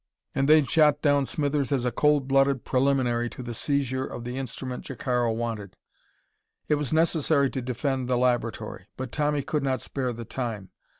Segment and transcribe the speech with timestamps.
[0.33, 4.35] And they'd shot down Smithers as a cold blooded preliminary to the seizure of the
[4.35, 5.75] instrument Jacaro wanted.
[6.67, 8.87] It was necessary to defend the laboratory.
[8.97, 10.71] But Tommy could not spare the time.